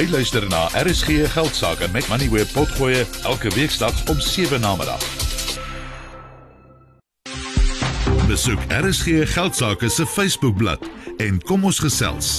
[0.00, 5.02] Jy luister na RSG Geldsaake met Money where potgoe elke weeksdag om 7 na middag.
[8.24, 10.86] Besoek RSG Geldsaake se Facebookblad
[11.20, 12.30] en kom ons gesels.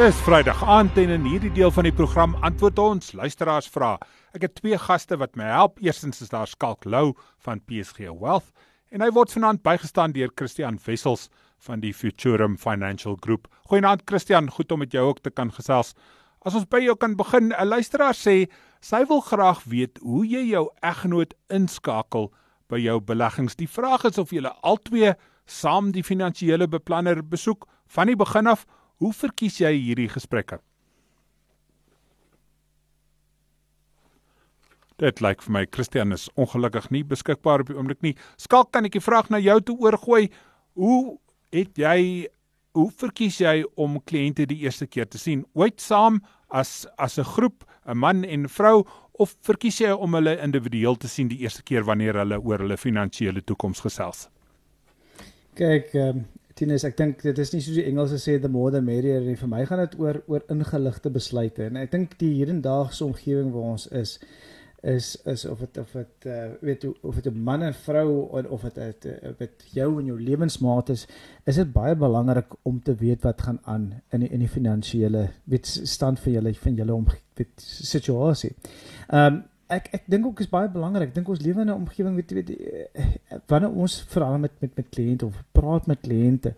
[0.00, 3.92] Dis Vrydag aand en in hierdie deel van die program antwoord ons luisteraars vra.
[4.34, 5.78] Ek het twee gaste wat my help.
[5.78, 7.12] Eerstens is daar Skalk Lou
[7.46, 8.50] van PSG Wealth
[8.90, 11.28] en hy word vanaand bygestaan deur Christian Wessels
[11.66, 13.48] van die Futurum Financial Group.
[13.68, 15.94] Goeienaand Christian, goed om met jou ook te kan gesels.
[16.40, 18.48] As ons by jou kan begin, 'n luisteraar sê
[18.80, 22.32] sy wil graag weet hoe jy jou eggenoot inskakel
[22.68, 23.56] by jou beleggings.
[23.56, 25.14] Die vraag is of julle albei
[25.46, 28.66] saam die finansiële beplanner besoek van die begin af.
[28.96, 30.60] Hoe verkies jy hierdie gesprekke?
[35.00, 38.16] Dit lyk vir my Christian is ongelukkig nie beskikbaar op die oomblik nie.
[38.36, 40.28] Skalk kan ek die vraag na jou toe oorgooi.
[40.76, 41.18] Hoe
[41.52, 42.28] het jy
[42.78, 45.44] hoe verkies jy om kliënte die eerste keer te sien?
[45.58, 48.86] Ooit saam as as 'n groep, 'n man en vrou
[49.18, 52.76] of verkies jy om hulle individueel te sien die eerste keer wanneer hulle oor hulle
[52.76, 54.28] finansiële toekoms gesels?
[55.54, 56.26] Kyk, ehm um,
[56.60, 59.36] Tinus, ek dink dit is nie soos die Engelse sê the more the merrier nie.
[59.36, 63.70] Vir my gaan dit oor oor ingeligte besluite en ek dink die hedendaagse omgewing waar
[63.78, 64.18] ons is
[64.82, 68.62] is is of dit of dit uh, weet of dit 'n man en vrou of
[68.62, 71.06] dit dit met jou en jou lewensmaat is
[71.44, 75.28] is dit baie belangrik om te weet wat gaan aan in die, in die finansiële
[75.44, 78.54] weet stand vir julle van julle om weet situasie.
[79.08, 81.08] Ehm um, ek ek dink ook is baie belangrik.
[81.08, 83.06] Ek dink ons lewe in 'n omgewing weet weet eh,
[83.46, 86.54] wanneer ons veral met met met kliënte of praat met kliënte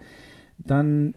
[0.57, 1.15] dan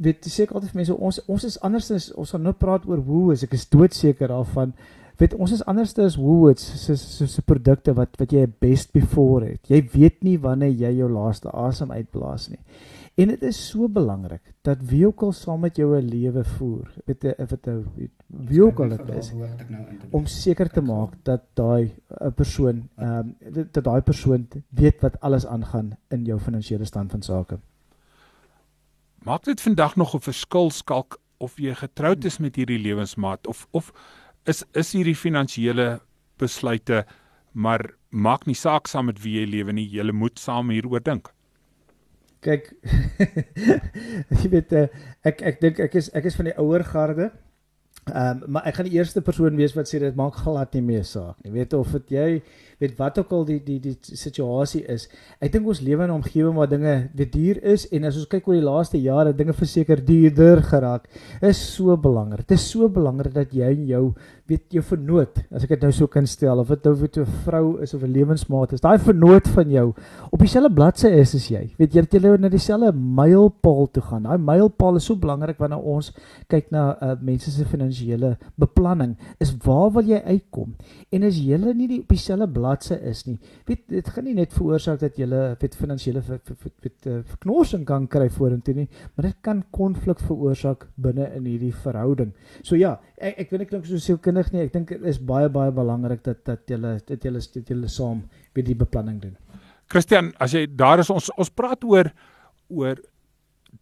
[0.00, 3.02] weet seker altyd vir mense ons ons is anders as ons gaan nou praat oor
[3.06, 4.74] hoe is ek is doodseker daarvan
[5.18, 9.44] weet ons is anderste as Woolworths se se se produkte wat wat jy best before
[9.44, 9.70] het.
[9.70, 12.60] Jy weet nie wanneer jy jou laaste asem uitblaas nie.
[13.14, 16.90] En dit is so belangrik dat wie ook al saam met jou 'n lewe voer,
[17.06, 17.68] weet jy of dit
[18.26, 19.32] wie ook al dit is
[20.10, 25.20] om seker te maak dat daai 'n persoon ehm um, dat daai persoon weet wat
[25.20, 27.58] alles aangaan in jou finansiële stand van sake.
[29.22, 33.66] Maak dit vandag nog 'n verskil skalk of jy getroud is met hierdie lewensmaat of
[33.70, 33.92] of
[34.46, 36.00] is is hierdie finansiële
[36.38, 37.04] besluite
[37.54, 41.30] maar maak nie saak saam met wie jy lewe nie, jy moet saam hieroor dink.
[42.44, 42.68] Kyk,
[44.42, 44.88] jy weet eh,
[45.24, 47.30] ek ek dink ek is ek is van die ouer garde.
[48.04, 50.84] Ehm um, maar ek gaan die eerste persoon wees wat sê dit maak glad nie
[50.84, 51.54] meer saak nie.
[51.54, 52.28] Weet of dit jy
[52.84, 55.08] weet wat ook al die die die situasie is.
[55.40, 58.48] Ek dink ons lewe in 'n omgewing waar dinge duur is en as ons kyk
[58.48, 61.08] oor die laaste jare dinge verseker duurder geraak.
[61.42, 62.46] Is so belangrik.
[62.46, 66.06] Dit is so belangrik dat jy jou weet jou vernoot, as ek dit nou so
[66.10, 69.48] kan stel of dit nou vir 'n vrou is of 'n lewensmaat is, daai vernoot
[69.48, 69.94] van jou
[70.30, 71.72] op dieselfde bladsy is as jy.
[71.78, 74.22] Weet jy dat jy na dieselfde mylpaal toe gaan.
[74.22, 76.12] Daai mylpaal is so belangrik wanneer ons
[76.48, 79.16] kyk na uh, mense se finansiële beplanning.
[79.40, 80.74] Is waar wil jy uitkom?
[81.10, 84.52] En as jy nie die, op dieselfde bladsy is nie, weet dit gaan nie net
[84.52, 85.26] veroorsaak dat jy
[85.60, 91.30] weet finansiële weet uh, verknorsing kan kry vorentoe nie, maar dit kan konflik veroorsaak binne
[91.36, 92.32] in hierdie verhouding.
[92.62, 94.64] So ja, ek ek weet ek klink so sielkundig nie.
[94.64, 98.24] Ek dink dit is baie baie belangrik dat dat julle dat julle dat julle saam
[98.54, 99.36] met die beplanning doen.
[99.86, 102.10] Christian, as jy daar is ons ons praat oor
[102.68, 103.00] oor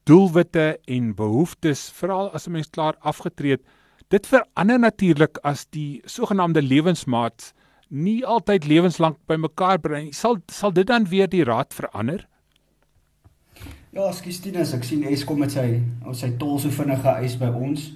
[0.08, 3.64] doelwitte en behoeftes veral as 'n mens klaar afgetree het.
[4.08, 7.52] Dit verander natuurlik as die sogenaamde lewensmaat
[7.92, 10.06] nie altyd lewenslank by mekaar bly.
[10.16, 12.26] Sal sal dit dan weer die raad verander?
[13.92, 17.50] Ja, skus Tinus, ek sien Eskom met sy ons sy tol so vinnige eis by
[17.52, 17.90] ons.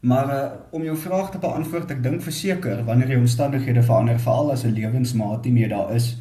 [0.00, 0.42] Maar uh,
[0.76, 4.76] om jou vraag te beantwoord, ek dink verseker wanneer jou omstandighede verander, veral as 'n
[4.76, 6.16] lewensmaat nie meer daar is,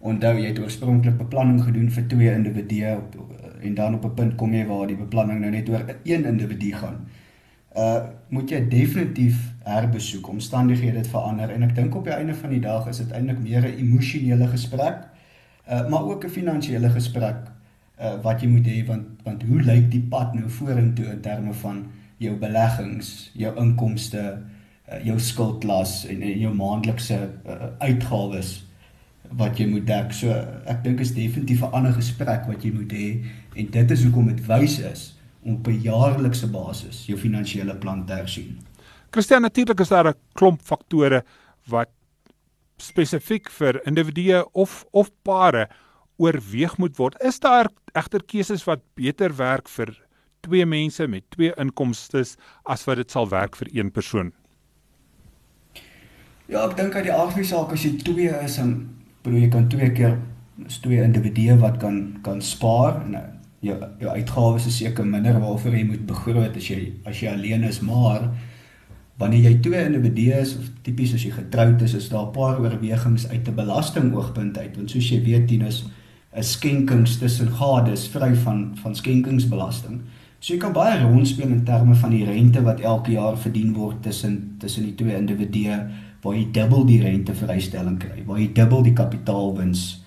[0.00, 3.14] onthou jy het oorspronklik beplanning gedoen vir twee individue op,
[3.62, 6.72] en dan op 'n punt kom jy waar die beplanning nou net oor een individu
[6.72, 7.06] gaan.
[7.76, 10.28] Uh moet jy definitief herbesoek.
[10.28, 13.38] Omstandighede het verander en ek dink op die einde van die dag is dit eintlik
[13.42, 15.06] meer 'n emosionele gesprek,
[15.70, 17.50] uh maar ook 'n finansiële gesprek
[18.00, 21.52] uh wat jy moet hê want want hoe lyk die pad nou vorentoe in terme
[21.52, 21.86] van
[22.18, 24.38] jou beleggings, jou inkomste,
[24.92, 28.66] uh, jou skuldlas en, en jou maandelikse uh, uitgawes
[29.30, 30.12] wat jy moet dek.
[30.12, 30.34] So
[30.66, 33.24] ek dink is definitief 'n ander gesprek wat jy moet hê
[33.54, 38.06] en dit is hoekom dit wys is om op 'n jaarlikse basis jou finansiële plan
[38.06, 38.58] te hersien.
[39.10, 41.24] Christian natuurlik is daar 'n klomp faktore
[41.66, 41.88] wat
[42.76, 45.68] spesifiek vir individue of of pare
[46.16, 47.22] oorweeg moet word.
[47.22, 49.94] Is daar egter keuses wat beter werk vir
[50.40, 54.32] twee mense met twee inkomstes as wat dit sal werk vir een persoon.
[56.50, 58.72] Ja, ek dink uit die aard van die saak as jy twee is en
[59.22, 60.16] bedoel jy kan twee keer
[60.66, 63.14] is twee individue wat kan kan spaar en
[63.60, 67.64] jou jou uitgawes is seker minder waarvoor jy moet begroot as jy as jy alleen
[67.68, 68.30] is, maar
[69.20, 72.60] wanneer jy twee individue is of tipies as jy getroud is, is daar 'n paar
[72.60, 75.84] oorwegings uit 'n belastingoogpunt uit, want soos jy weet, dien is
[76.32, 80.00] 'n skenkings tussen gades vry van van skenkingsbelasting.
[80.40, 84.02] So jy kan baie rondspeel in terme van die rente wat elke jaar verdien word
[84.02, 85.76] tussen tussen die twee individue
[86.22, 90.02] waar jy dubbel die rentevrystelling kry, waar jy dubbel die kapitaalwins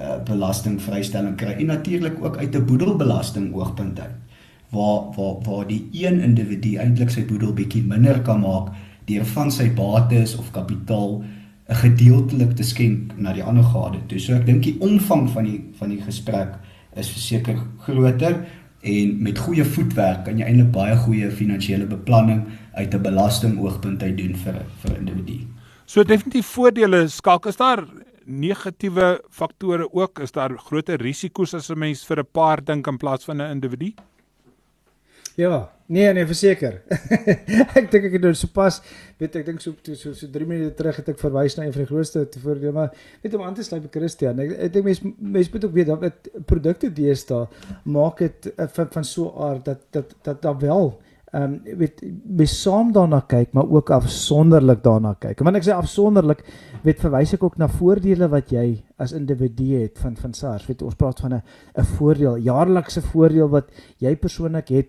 [0.00, 4.16] uh, belastingvrystelling kry en natuurlik ook uit 'n boedelbelasting oogpunt uit
[4.70, 8.72] waar waar waar die een individu eintlik sy boedel bietjie minder kan maak
[9.08, 11.22] deur van sy bates of kapitaal
[11.68, 14.18] 'n gedeeltelik te skenk na die ander gade toe.
[14.18, 16.56] So ek dink die omvang van die van die gesprek
[16.96, 18.46] is verseker groter
[18.80, 22.42] en met goeie voetwerk kan jy eintlik baie goeie finansiële beplanning
[22.72, 25.46] uit 'n belastingoogpunt uit doen vir vir 'n individu.
[25.86, 27.84] So definitief voordele skalk is daar
[28.28, 30.20] negatiewe faktore ook?
[30.20, 33.50] Is daar groter risiko's as 'n mens vir 'n paar dink in plaas van 'n
[33.50, 33.94] individu?
[35.38, 36.80] Ja, nee nee, verseker.
[37.78, 38.80] ek dink ek het nou sopas,
[39.20, 41.84] weet ek dink so so so 3 minute terug het ek verwys na een van
[41.84, 44.40] die grootste voordele, maar weet om aan te sluit by Christian.
[44.42, 47.46] Ek, ek dink mense mense moet ook weet dat produkte deesdae
[47.84, 50.90] maak dit uh, van, van so aard dat dat dat daar wel
[51.32, 55.38] ehm um, weet mens saam daarna kyk maar ook afsonderlik daarna kyk.
[55.38, 56.44] En wanneer ek sê afsonderlik,
[56.82, 60.66] weet verwys ek ook na voordele wat jy as individu het van van SARS.
[60.66, 61.42] Weet ons praat van 'n
[61.76, 64.88] 'n voordeel, jaarlikse voordeel wat jy persoonlik het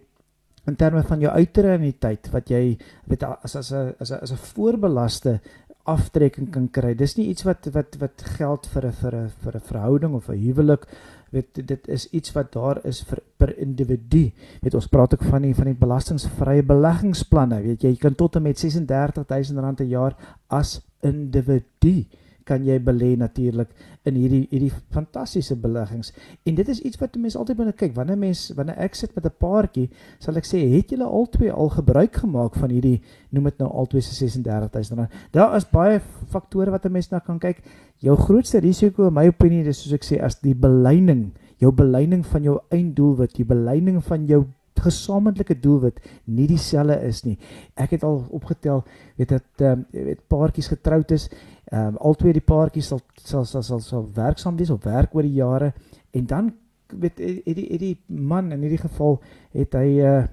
[0.68, 2.77] in terme van jou uitreniteit wat jy
[3.07, 5.39] weet as as 'n as 'n as 'n voorbelaste
[5.83, 6.94] aftrekking kan kry.
[6.95, 10.30] Dis nie iets wat wat wat geld vir 'n vir 'n vir 'n verhouding of
[10.30, 10.88] 'n huwelik
[11.31, 14.31] weet dit is iets wat daar is vir per individu.
[14.62, 17.62] Weet ons praat ook van die van die belastingvrye beleggingsplanne.
[17.62, 20.16] Weet jy, jy kan tot en met R36000 'n jaar
[20.48, 22.06] as individu
[22.50, 23.69] kan jy belê natuurlik
[24.10, 26.12] in hierdie hierdie fantastiese beleggings.
[26.50, 27.96] En dit is iets wat mense altyd moet kyk.
[27.98, 31.69] Wanneer mens wanneer ek sit met 'n paartjie, sal ek sê, het julle albei al
[31.69, 35.10] gebruik gemaak van hierdie noem dit nou albei se R36000?
[35.31, 37.62] Daar is baie faktore wat 'n mens na kan kyk.
[38.00, 42.25] Jou grootste risiko in my opinie is soos ek sê as die beleining, jou beleining
[42.25, 44.46] van jou einddoelwit, die beleining van jou
[44.84, 47.38] gesamentlike doelwit nie dieselfde is nie.
[47.76, 48.84] Ek het al opgetel,
[49.18, 51.30] weet dat ehm um, weet paartjies getroud is,
[51.72, 55.28] ehm um, albei die paartjies sal sal sal sal, sal werksaam wees op werk oor
[55.28, 55.74] die jare
[56.12, 56.54] en dan
[56.90, 59.20] weet het die het die man in hierdie geval
[59.54, 60.24] het hy uh,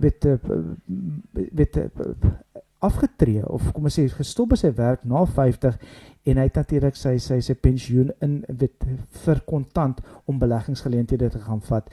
[0.00, 0.36] weet uh,
[1.52, 1.84] weet uh,
[2.82, 5.78] afgetree of kom ons sê gestop by sy werk na 50
[6.30, 8.86] en hy het natuurlik sy sy sy pensioen in weet
[9.24, 11.90] vir kontant om beleggingsgeleenthede te gaan vat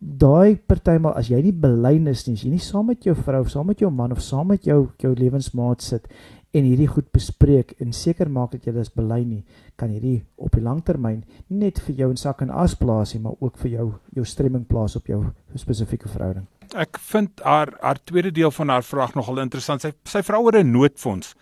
[0.00, 3.42] daai partymal as jy nie belyn is nie, as jy nie saam met jou vrou,
[3.48, 6.08] saam met jou man of saam met jou jou lewensmaat sit
[6.56, 9.42] en hierdie goed bespreek en seker maak dat jy is belyn nie,
[9.78, 13.38] kan hierdie op die langtermyn net vir jou in sak en as plaas nie, maar
[13.38, 15.22] ook vir jou jou stremming plaas op jou
[15.54, 16.48] spesifieke verhouding.
[16.74, 19.82] Ek vind haar haar tweede deel van haar vraag nogal interessant.
[19.82, 21.34] Sy sy vra oor 'n noodfonds.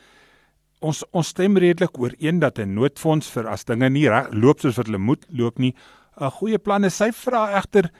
[0.80, 4.76] Ons ons stem redelik ooreen dat 'n noodfonds vir as dinge nie reg loop soos
[4.76, 5.74] wat hulle moet loop nie,
[6.20, 6.94] 'n goeie plan is.
[6.94, 7.90] Sy vra egter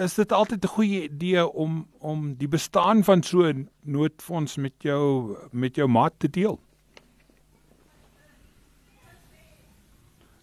[0.00, 4.74] is dit altyd 'n goeie idee om om die bestaan van so 'n noodfonds met
[4.78, 6.58] jou met jou maat te deel.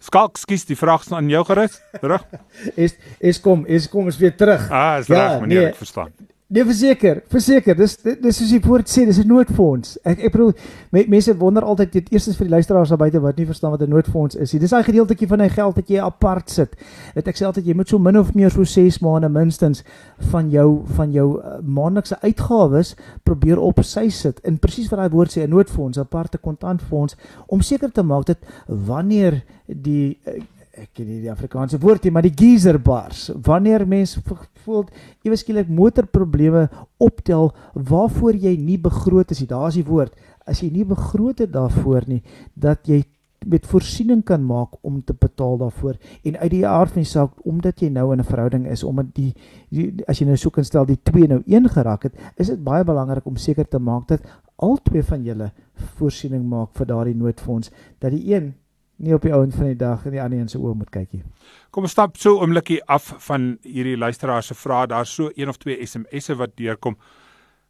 [0.02, 1.74] Skalk, skus, die vraag is aan jou gerig.
[2.02, 2.24] Terug.
[2.84, 4.64] is is kom, is kom is weer terug.
[4.70, 6.10] Ah, is ja, reg, meneer, nee, ek verstaan.
[6.52, 7.76] Nee, verseker, verseker.
[7.78, 9.96] Dis dis soos jy voort sê, dis 'n noodfonds.
[10.04, 10.52] Ek ek bedoel
[10.92, 13.80] me, mense wonder altyd dit eerstens vir die luisteraars daar buite wat nie verstaan wat
[13.80, 14.60] 'n noodfonds is nie.
[14.60, 16.76] Dis daai gedeeltjie van hy geld wat jy apart sit.
[17.14, 19.82] Dit ek sê altyd jy moet so min of meer so 6 maande minstens
[20.18, 24.38] van jou van jou uh, maandelikse uitgawes probeer op sy sit.
[24.44, 27.16] In presies wat daai woord sê, 'n noodfonds, 'n aparte kontantfonds
[27.46, 30.32] om seker te maak dat wanneer die uh,
[30.72, 33.28] ek ken nie die Afrikaanse woord nie, maar die geyser bars.
[33.44, 34.16] Wanneer mens
[34.64, 34.86] voel
[35.26, 36.68] ewe skielik motorprobleme
[37.02, 39.50] optel waarvoor jy nie begroot is nie.
[39.50, 40.14] Daar's die woord.
[40.48, 42.22] As jy nie begroot het daarvoor nie,
[42.54, 43.02] dat jy
[43.46, 47.46] met voorsiening kan maak om te betaal daarvoor en uit die aard van die saak
[47.48, 49.34] omdat jy nou in 'n verhouding is omdat die,
[49.68, 52.64] die as jy nou so kan stel die twee nou een geraak het is dit
[52.64, 54.20] baie belangrik om seker te maak dat
[54.56, 58.54] al twee van julle voorsiening maak vir daardie noodfonds dat die een
[59.02, 61.12] nie op die ouend van die dag in die ander een se oë moet kyk
[61.16, 61.24] nie.
[61.70, 64.86] Kom ons stap so 'n oombliekie af van hierdie luisteraar se vrae.
[64.86, 66.96] Daar's so een of twee SMS'e wat deurkom.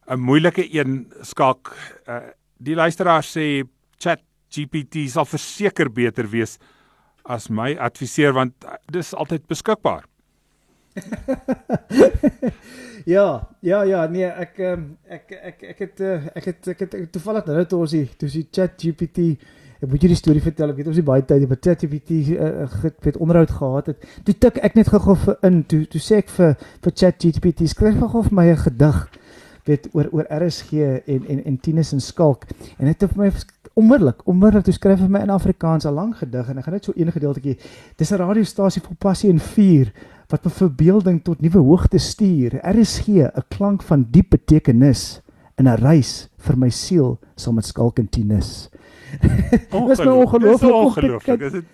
[0.07, 1.75] 'n Moeilike een skalk.
[2.07, 2.19] Uh,
[2.57, 3.63] die luisteraar sê
[3.97, 6.59] Chat GPT sal verseker beter wees
[7.25, 8.53] as my adviseer want
[8.91, 10.03] dis altyd beskikbaar.
[13.15, 16.93] ja, ja, ja, nee, ek ehm, ek ek ek het eh, ek het ek het,
[16.93, 19.33] ek het toevallig nou toe ons die toe die Chat GPT
[19.83, 20.69] ek moet jy die storie vertel.
[20.71, 22.67] Ek weet ons het baie tyd met ChatGPT uh,
[23.03, 24.05] het onderhoud gehad het.
[24.23, 27.99] Toe tik ek net gou vir in toe toe sê ek vir vir ChatGPT skryf
[27.99, 29.03] gou vir my 'n gedig
[29.67, 30.71] weet oor oor RSG
[31.07, 32.47] en en en Tinus en Skalk
[32.77, 33.31] en dit het vir my
[33.79, 36.85] onmiddellik onmiddellik toe skryf vir my in Afrikaans 'n lang gedig en ek gaan net
[36.85, 37.57] so een gedeeltjie
[37.97, 39.93] dis 'n radiostasie vol passie en vuur
[40.29, 45.21] wat my verbeelding tot nuwe hoogtes stuur RSG 'n klank van diep betekenis
[45.57, 48.69] in 'n reis vir my siel saam met Skalk en Tinus
[49.21, 51.39] Dis my ongelooflik.
[51.39, 51.71] Dis dit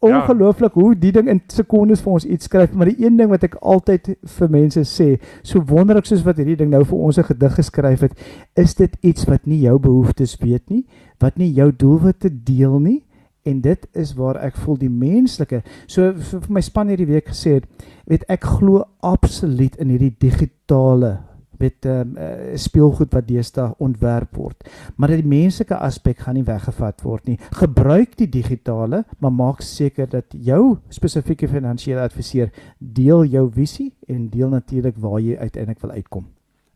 [0.00, 0.80] Ongelooflik ja.
[0.80, 3.58] hoe die ding in sekondes vir ons iets skryf, maar die een ding wat ek
[3.60, 5.08] altyd vir mense sê,
[5.44, 8.14] so wonderlik soos wat hierdie ding nou vir ons 'n gedig geskryf het,
[8.56, 10.86] is dit iets wat nie jou behoeftes weet nie,
[11.20, 13.04] wat nie jou doelwitte deel nie
[13.44, 15.62] en dit is waar ek voel die menslike.
[15.86, 17.64] So vir my span hierdie week gesê het,
[18.06, 21.29] weet ek glo absoluut in hierdie digitale
[21.60, 22.16] met um,
[22.58, 24.68] speelgoed wat deesdae ontwerp word.
[24.96, 27.38] Maar die menslike aspek gaan nie weggevat word nie.
[27.60, 34.28] Gebruik die digitale, maar maak seker dat jou spesifieke finansiële adviseur deel jou visie en
[34.32, 36.28] deel natuurlik waar jy uiteindelik wil uitkom.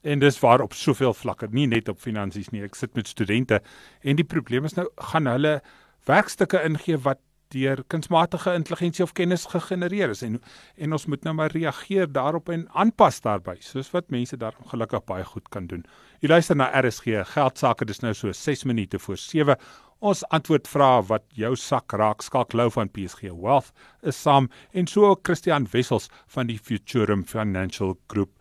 [0.04, 2.62] En dis waar op soveel vlakke, nie net op finansies nie.
[2.66, 3.62] Ek sit met studente
[4.04, 5.60] en die probleem is nou gaan hulle
[6.04, 7.22] werkstukke ingee wat
[7.54, 10.40] deur kunsmatige intelligensie of kennis gegenereer is en
[10.76, 15.06] en ons moet nou maar reageer daarop en aanpas daarbey soos wat mense daar ongelukkig
[15.10, 15.86] baie goed kan doen.
[16.20, 19.56] Jy luister na RSG geld sake dis nou so 6 minute voor 7.
[20.04, 24.86] Ons antwoord vrae wat jou sak raak skalk lou van PSG Wealth is saam en
[24.90, 28.34] so ook Christian Wessels van die Futurum Financial Group.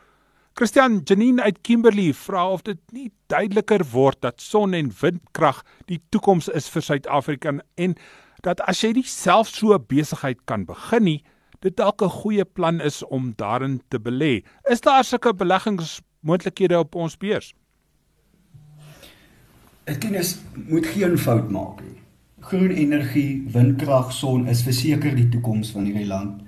[0.56, 5.98] Christian Janine uit Kimberley vra of dit nie duideliker word dat son en windkrag die
[6.14, 7.96] toekoms is vir Suid-Afrika en
[8.44, 11.24] dat as jy nie self so 'n besigheid kan begin nie,
[11.62, 14.44] dit dalk 'n goeie plan is om daarin te belê.
[14.70, 17.54] Is daar sulke beleggingsmoontlikhede op ons beurs?
[19.86, 22.00] Ek dink ons moet geen fout maak nie.
[22.40, 26.42] Groen energie, windkrag, son is verseker die toekoms van hierdie land.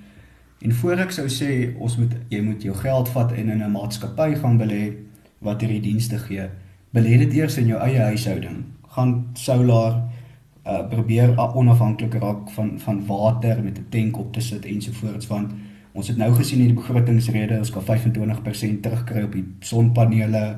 [0.59, 3.71] En voor ek sou sê ons moet jy moet jou geld vat en in 'n
[3.71, 4.93] maatskappy gaan belê
[5.39, 6.49] wat hierdie dienste gee.
[6.93, 8.63] Belê dit eers in jou eie huishouding.
[8.87, 10.03] Gaan solar
[10.65, 15.51] uh probeer onafhanklik raak van van water met 'n tank op te sit ensovoorts want
[15.91, 20.57] ons het nou gesien in die begrotingsrede ons kan 25% terugkry op die sonpanele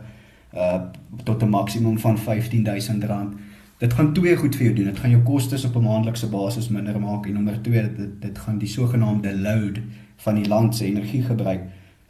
[0.54, 0.82] uh
[1.24, 3.36] tot 'n maksimum van R15000.
[3.78, 4.86] Dit gaan twee goed vir jou doen.
[4.86, 8.38] Dit gaan jou kostes op 'n maandelikse basis minder maak en nommer 2 dit dit
[8.38, 9.80] gaan die sogenaamde load
[10.16, 11.62] van die land se energiegebruik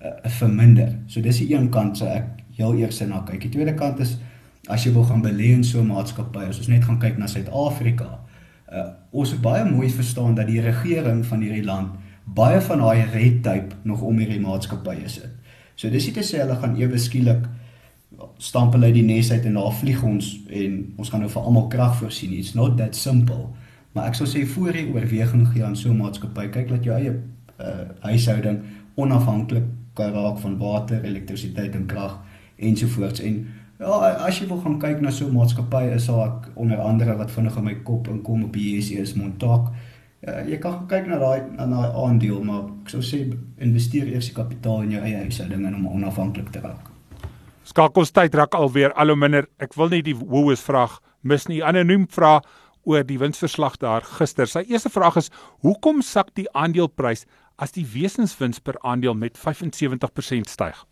[0.01, 0.97] uh, verminder.
[1.05, 2.23] So dis die een kant so ek
[2.55, 3.41] heel eers na kyk.
[3.41, 4.17] Die tweede kant is
[4.67, 7.27] as jy wil gaan belê in so 'n maatskappy, as ons net gaan kyk na
[7.27, 8.19] Suid-Afrika,
[8.71, 11.95] uh, ons moet baie mooi verstaan dat die regering van hierdie land
[12.35, 15.31] baie van daai red tape nog om hierdie maatskappye sit.
[15.75, 17.47] So dis nie te sê hulle gaan ewe skielik
[18.37, 21.67] stamp hulle die nes uit en daar vlieg ons en ons gaan nou vir almal
[21.67, 22.33] krag voorsien.
[22.33, 23.53] It's not that simple.
[23.93, 26.95] Maar ek sou sê voor jy oorweging gee aan so 'n maatskappy, kyk dat jou
[26.95, 27.13] eie
[27.59, 28.59] uh, huishouding
[28.95, 29.63] onafhanklik
[29.97, 32.19] raak van water, elektrisiteit en krag
[32.57, 33.93] ensovoorts en Ja,
[34.25, 37.57] as jy wil gaan kyk na so 'n maatskappy is daar onder andere wat vinnig
[37.57, 39.69] in my kop inkom op die JSE is Montauk.
[40.27, 44.25] Uh, jy kan kyk na daai na daai aandeel, maar ek sou sê investeer eers
[44.25, 46.89] die kapitaal in jou eie huishouding om onafhanklik te raak.
[47.63, 49.45] Skakelstyd raak alweer al hoe minder.
[49.59, 51.63] Ek wil nie die woes vraag mis nie.
[51.63, 52.41] Anoniem vra
[52.83, 54.47] oor die winsverslag daar gister.
[54.47, 55.29] Sy eerste vraag is:
[55.61, 57.25] "Hoekom sak die aandeleprys
[57.57, 60.85] as die wesenswins per aandeel met 75% styg?"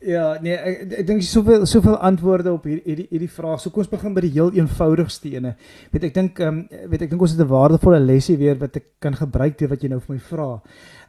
[0.00, 3.60] Ja, nee, ek, ek dink soveel soveel antwoorde op hierdie hierdie hierdie vraag.
[3.60, 5.52] So kom ons begin by die heel eenvoudigste ene.
[5.92, 8.78] Weet ek dink ehm um, weet ek dink ons het 'n waardevolle lesie weer wat
[8.80, 10.48] ek kan gebruik deur wat jy nou vir my vra.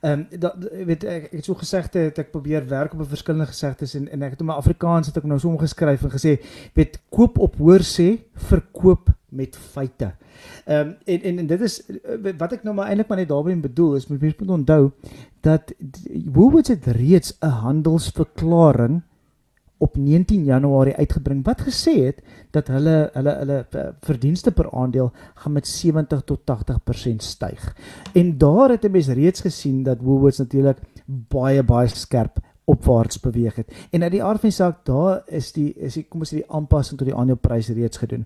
[0.04, 3.48] Ehm um, weet ek, ek het so gesegde het ek probeer werk op 'n verskillende
[3.48, 6.38] gesegdes en en ek het in my Afrikaans het ek nou so omgeskryf en gesê
[6.76, 10.12] weet koop op hoor sê, verkoop met feite.
[10.66, 11.82] Ehm um, en, en en dit is
[12.38, 14.92] wat ek nou maar eintlik maar net daarmee bedoel is moet mense moet onthou
[15.46, 15.74] dat
[16.26, 19.02] Woolworths het reeds 'n handelsverklaring
[19.78, 22.22] op 19 Januarie uitgebring wat gesê het
[22.56, 27.76] dat hulle hulle hulle eh, verdienste per aandeel gaan met 70 tot 80% styg.
[28.14, 33.56] En daar het 'n mens reeds gesien dat Woolworths natuurlik baie baie skerp opwaarts beweeg
[33.56, 33.88] het.
[33.92, 36.42] En uit die aard van die saak daar is die is die kom ons sê
[36.42, 38.26] die aanpassing tot die aandeleprys reeds gedoen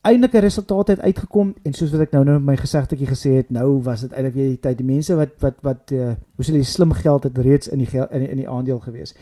[0.00, 3.82] eindelike resultate het uitgekom en soos wat ek nou nou my gesegdetjie gesê het, nou
[3.84, 6.64] was dit eintlik weer die tyd die mense wat wat wat uh, hoe sê jy
[6.64, 9.12] slim geld het reeds in die geld in die, in die aandeel gewees.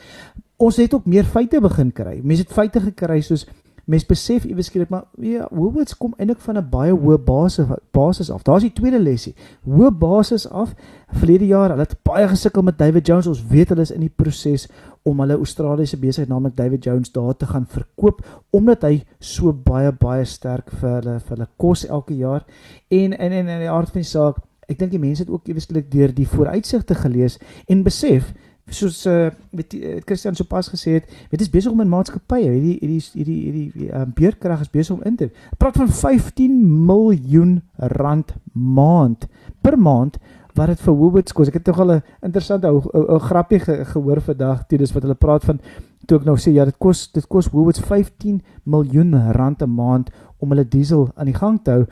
[0.57, 2.21] Ons het ook meer feite begin kry.
[2.23, 3.47] Mense het feite gekry soos
[3.89, 8.31] mens besef iewes skielik maar ja, Woolworths kom eintlik van 'n baie hoë basis basis
[8.31, 8.43] af.
[8.43, 9.35] Daar's die tweede lesie.
[9.67, 10.75] Hoë basis af.
[11.09, 13.27] Verlede jaar, hulle het baie gesukkel met David Jones.
[13.27, 14.69] Ons weet hulle is in die proses
[15.09, 19.93] om hulle Australiese besigheid naamlik David Jones daar te gaan verkoop omdat hy so baie
[19.93, 22.45] baie sterk vir hulle vir hulle kos elke jaar
[22.89, 25.49] en in in in die aard van die saak ek dink die mense het ook
[25.49, 27.39] eweslik deur die vooruitsigte gelees
[27.69, 28.35] en besef
[28.75, 32.77] soos uh weet uh, Christian sopas gesê het, weet is besig om in maatskappye, hierdie
[32.83, 35.31] hierdie hierdie hierdie uh, beerkrag is besig om in te.
[35.61, 37.59] Praat van 15 miljoen
[37.97, 39.29] rand maand
[39.65, 40.19] per maand
[40.59, 41.49] wat dit vir Woolworths kos.
[41.49, 45.15] Ek het tog al 'n interessante ou grappie ge, gehoor vandag, toe dis wat hulle
[45.15, 45.61] praat van
[46.07, 50.11] toe ek nou sê ja, dit kos dit kos Woolworths 15 miljoen rand 'n maand
[50.39, 51.87] om hulle diesel aan die gang te hou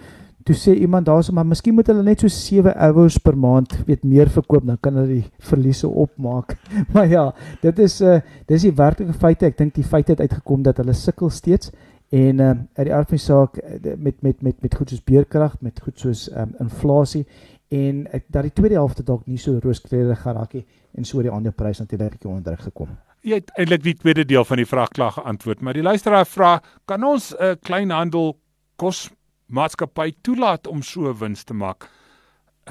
[0.47, 4.05] toe sê iemand daarso maar miskien moet hulle net so 7 hours per maand weet
[4.05, 6.55] meer verkoop dan kan hulle die verliese opmaak.
[6.95, 7.33] maar ja,
[7.63, 9.47] dit is 'n uh, eh, dis die werklike feite.
[9.47, 11.73] Ek dink die feite het uitgekom dat hulle sukkel steeds
[12.11, 15.05] en uh, uit die aard van die saak eh, met met met met goed soos
[15.05, 17.27] beerkrag, met goed soos um, inflasie
[17.69, 21.33] en ek, dat die tweede helfte dalk nie so rooskleurig geraak het en so die
[21.33, 22.95] aandeleprys natuurlik bietjie onder gekom.
[23.27, 27.05] Jy het eintlik die tweede deel van die vraagklag geantwoord, maar die luisteraar vra, kan
[27.05, 28.37] ons 'n uh, kleinhandel
[28.77, 29.11] kos
[29.47, 31.91] maatskappy toelaat om so wins te maak.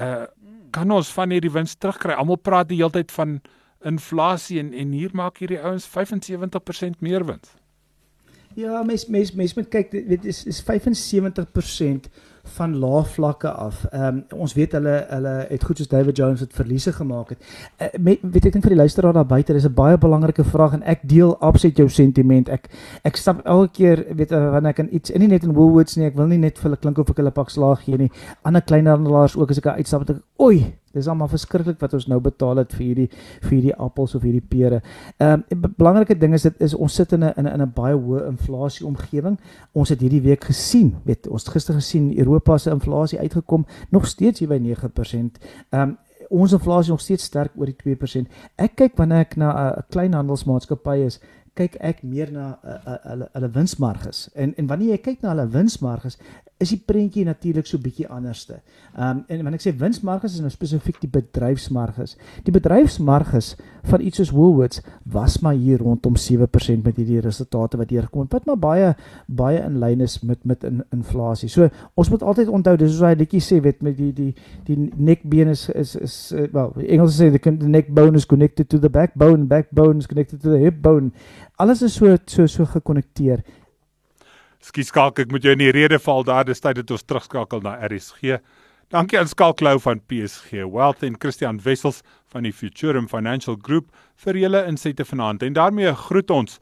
[0.00, 0.26] Uh
[0.70, 2.12] kan ons van hierdie wins terugkry?
[2.12, 3.40] Almal praat die hele tyd van
[3.86, 7.54] inflasie en en hier maak hierdie ouens 75% meer wins.
[8.56, 12.08] Ja, mes mes mes moet kyk, dit is is 75%
[12.56, 13.84] van lae vlakke af.
[13.90, 17.38] Ehm um, ons weet hulle hulle het goed soos David Jones het verliese gemaak het.
[17.80, 20.72] Uh, met, weet ek dink vir die luisteraar daar buite, dis 'n baie belangrike vraag
[20.72, 22.48] en ek deel absoluut jou sentiment.
[22.48, 22.68] Ek
[23.02, 25.96] ek stap elke keer weet uh, wanneer ek in iets in nie net in Woolworths
[25.96, 28.10] nie, ek wil nie net vir hulle klink of ek hulle pak slaag gee nie.
[28.42, 32.18] Ander kleinhandelaars ook as ek uitstap met ek oei Dis almal verskriklik wat ons nou
[32.24, 33.08] betaal het vir hierdie
[33.44, 34.80] vir hierdie appels of hierdie pere.
[35.20, 37.94] Ehm um, belangrike ding is dit is ons sit in 'n in 'n 'n baie
[37.94, 39.38] hoë inflasie omgewing.
[39.72, 44.40] Ons het hierdie week gesien, weet ons gister gesien Europa se inflasie uitgekom nog steeds
[44.40, 45.38] hier by 9%.
[45.70, 45.96] Ehm um,
[46.28, 48.26] ons inflasie nog steeds sterk oor die 2%.
[48.56, 51.20] Ek kyk wanneer ek na 'n kleinhandelsmaatskappy is,
[51.56, 52.54] kyk ek meer na
[53.06, 54.26] hulle hulle winsmarges.
[54.34, 56.18] En en wanneer jy kyk na hulle winsmarges,
[56.56, 58.62] is die prentjie natuurlik so bietjie anderste.
[58.94, 62.14] Ehm um, en wanneer ek sê winsmarges is nou spesifiek die bedryfsmarges.
[62.46, 63.50] Die bedryfsmarges
[63.86, 64.80] van iets soos Woolworths
[65.12, 68.32] was maar hier rondom 7% met hierdie resultate wat hier gekom het.
[68.32, 68.94] Wat maar baie
[69.28, 71.50] baie in lyn is met met in, inflasie.
[71.52, 74.32] So ons moet altyd onthou dis soos hy netjie sê weet met die die
[74.64, 78.70] die nekbeen is is is uh, well Engels sê the, the neck bone is connected
[78.72, 81.12] to the backbone, backbone is connected to the hip bone.
[81.58, 83.40] Alles is so so so gekonnekteer
[84.60, 87.60] Skus skalk, ek moet jou in die rede val daar, dis tyd dat ons terugskakel
[87.62, 88.40] na RSG.
[88.90, 92.00] Dankie aan Skalk Lou van PSG Wealth en Christian Wessels
[92.32, 93.92] van die Futurum Financial Group
[94.24, 95.44] vir julle insette vanaand.
[95.46, 96.58] En daarmee groet ons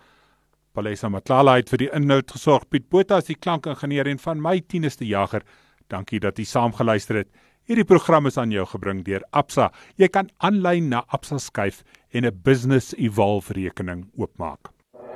[0.76, 4.58] Palesa Matlala uit vir die inhoud gesorg Piet Botha as die klankingenieur en van my
[4.60, 5.46] tieneste jager.
[5.88, 7.32] Dankie dat jy saamgeluister het.
[7.64, 9.70] Hierdie program is aan jou gebring deur Absa.
[9.96, 14.73] Jy kan aanlyn na Absa skuif en 'n business evolve rekening oopmaak.